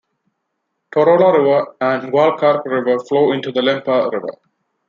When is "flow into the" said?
3.01-3.61